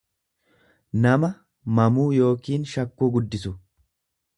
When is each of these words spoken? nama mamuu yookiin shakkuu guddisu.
nama 1.03 1.29
mamuu 1.81 2.07
yookiin 2.21 2.69
shakkuu 2.75 3.15
guddisu. 3.19 3.59